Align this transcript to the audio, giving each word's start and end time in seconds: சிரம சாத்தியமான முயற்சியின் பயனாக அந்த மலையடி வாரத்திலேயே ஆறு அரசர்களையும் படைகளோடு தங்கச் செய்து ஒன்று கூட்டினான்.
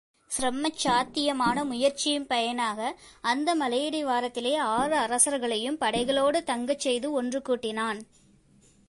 சிரம 0.29 0.69
சாத்தியமான 0.75 1.63
முயற்சியின் 1.63 2.27
பயனாக 2.27 2.79
அந்த 3.21 3.55
மலையடி 3.55 4.01
வாரத்திலேயே 4.03 4.55
ஆறு 4.55 4.95
அரசர்களையும் 4.97 5.77
படைகளோடு 5.81 6.43
தங்கச் 6.43 6.79
செய்து 6.79 7.11
ஒன்று 7.11 7.41
கூட்டினான். 7.41 7.99